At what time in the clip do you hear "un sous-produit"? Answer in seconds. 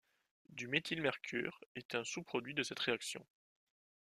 1.93-2.55